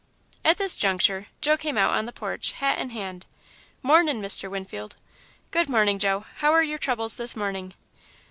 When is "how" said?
6.37-6.51